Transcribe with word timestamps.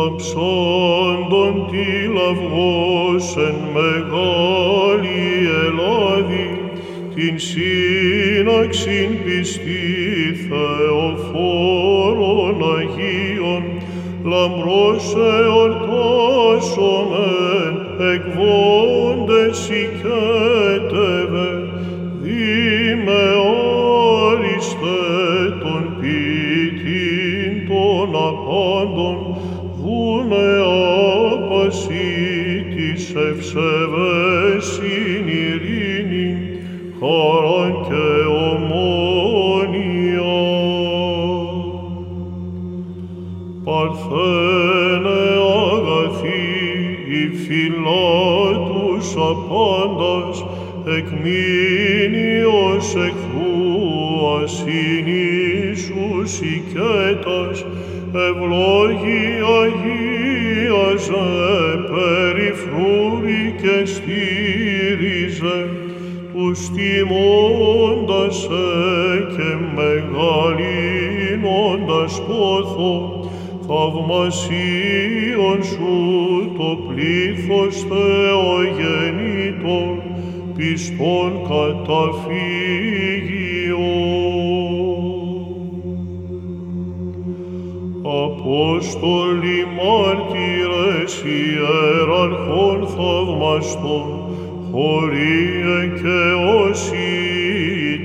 λαμψόντων 0.00 1.52
τη 1.70 1.88
λαυγός 2.16 3.26
εν 3.36 3.58
μεγάλη 3.74 5.22
Ελλάδη, 5.64 6.50
την 7.14 7.34
σύναξην 7.38 9.10
πιστή 9.24 9.88
Θεοφόρων 10.48 11.78
Αγίων, 12.76 13.62
λαμπρός 14.24 15.06
εορτάσομεν 15.44 16.14
εκβόντες 18.12 19.58
οικέτευε, 19.68 21.50
δίμε 22.22 23.24
άριστε 24.30 24.98
των 25.60 25.82
ποιητήν 26.00 26.39
της 33.50 33.58
ευσεβέσιν 33.58 35.26
ειρήνη, 35.28 36.30
χαράν 36.98 37.74
και 37.88 38.06
ομόνια. 38.50 39.58
Παρθένε 43.64 45.22
αγαθή, 45.72 46.48
η 47.08 47.24
φυλάτους 47.36 49.06
απάντας, 49.16 50.36
εκμήνιος 50.96 52.86
εχθρού 52.94 53.60
ασυνήσους 55.80 56.40
οικέτας, 56.40 57.64
ευλόγη 58.14 59.24
Αγίαζε, 59.62 61.28
περιφρούρη 61.90 63.44
και 63.62 63.76
στήριζε, 63.84 65.60
τους 66.32 66.60
τιμώντας 66.70 68.36
και 69.36 69.50
μεγαλύνοντας 69.76 72.12
πόθο, 72.26 72.94
θαυμασίων 73.66 75.58
σου 75.64 75.94
το 76.56 76.70
πλήθος 76.88 77.74
Θεογεννήτων, 77.88 79.92
πιστών 80.56 81.32
καταφύγιο. 81.48 83.39
Απόστολοι 88.24 89.58
μάρτυρες 89.78 91.12
ιεραρχών 91.38 92.78
θαυμαστών, 92.94 94.08
χωρίε 94.70 95.78
και 96.00 96.20
όσοι 96.68 97.08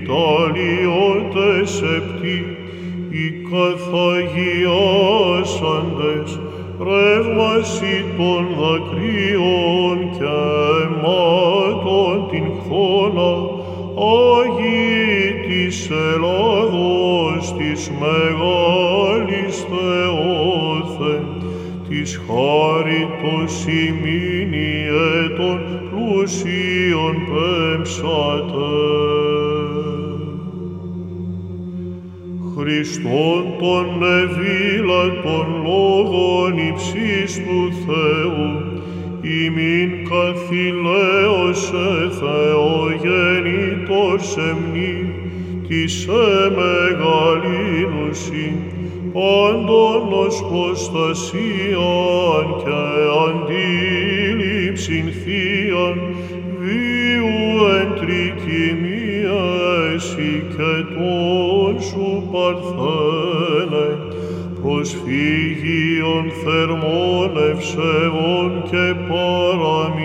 Ιταλιώτες 0.06 1.72
επτοί, 1.98 2.40
οι 3.10 3.26
καθαγιάσαντες, 3.52 6.30
ρεύμαση 6.80 7.96
των 8.18 8.44
δακρύων 8.60 9.98
και 10.18 10.36
αιμάτων 10.82 12.16
την 12.30 12.48
χώνα, 12.68 13.32
Άγιοι 13.98 15.34
της 15.48 15.90
Ελλάδος 15.90 17.54
της 17.58 17.92
μεγάλης 18.00 19.66
Θεόθε, 19.70 21.24
της 21.90 22.22
χάριτος 22.28 23.66
ημίνιε 23.66 25.30
των 25.38 25.60
πλούσιων 25.90 27.16
πέμψατε. 27.28 28.74
Χριστόν 32.58 33.44
τον 33.60 34.04
ευήλατον 34.04 35.48
λόγων 35.64 36.58
υψής 36.58 37.36
του 37.36 37.72
Θεού, 37.86 38.75
ημίν 39.26 39.92
καθηλαίωσε 40.10 41.90
Θεογεννήτος 42.20 44.26
εμνή, 44.38 44.98
της 45.68 46.08
εμεγαλύνουσι, 46.46 48.50
πάντων 49.14 50.04
ως 50.26 50.38
προστασίαν 50.50 52.46
και 52.64 52.80
αντίληψην 53.26 55.08
θείαν, 55.24 55.98
βίου 56.60 57.36
εν 57.80 57.90
τρικυμία 58.00 59.44
εσύ 59.96 60.34
και 60.50 60.74
τον 60.94 61.74
σου 61.82 62.08
παρθένε, 62.32 63.65
προσφύγιον 64.86 66.26
θερμών 66.44 67.32
ευσεβών 67.52 68.52
και 68.64 68.86
παραμύθιον. 69.08 69.96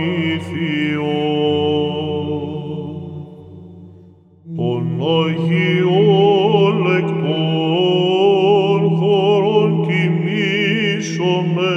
Των 4.56 4.84
Αγίων 5.24 6.74
λεκτών 6.86 8.80
χωρών 8.96 9.70
τιμήσομε, 9.86 11.74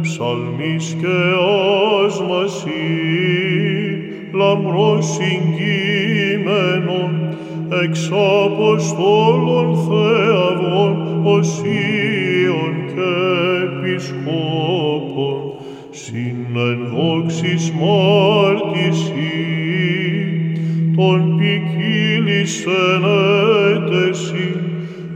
ψαλμής 0.00 0.86
και 1.00 1.18
άσμαση, 2.06 2.86
λαμπρός 4.32 5.06
συγκείμενον, 5.06 7.12
εξ 7.82 8.10
Αποστόλων 8.44 9.76
Θεαβών, 9.76 10.92
οσίων 11.24 12.74
και 12.94 13.10
επισκόπων, 13.64 15.38
συνενδόξης 15.90 17.64
μάρτισι, 17.80 19.38
των 20.96 21.18
ποικίλης 21.36 22.54
ενέτεση, 22.66 24.50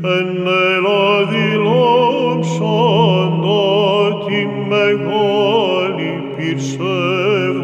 εν 0.02 0.28
Ελλάδη 0.74 1.48
λάμψαντα 1.64 2.94
τη 4.26 4.40
μεγάλη 4.68 6.12
πυρσεύμαση, 6.36 7.63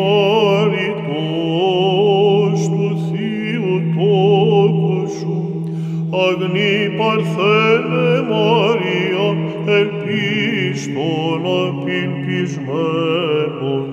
σβησμένων 12.45 13.83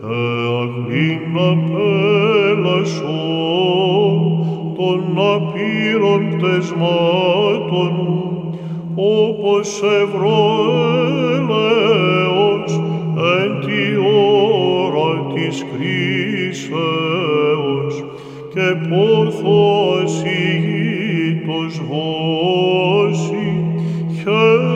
και 0.00 0.16
αγνήνα 0.60 1.50
πέλασον 2.56 3.14
των 4.76 5.00
απείρων 5.34 6.22
τεσμάτων 6.40 7.92
όπως 8.96 9.68
ευρωέλεος 10.02 10.32
εν 13.16 13.50
τη 13.60 13.84
ώρα 14.86 15.10
της 15.34 15.56
κρίσεως 15.72 16.74
και 18.54 18.68
πόθος 18.88 20.12
ηγήτως 20.22 21.74
βόση 21.88 23.48
χέρι 24.14 24.73